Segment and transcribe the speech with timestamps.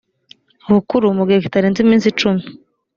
[0.71, 2.41] bukuru mu gihe kitarenze iminsi icumi